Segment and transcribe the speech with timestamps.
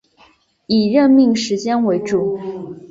[0.65, 2.39] 以任命时间为主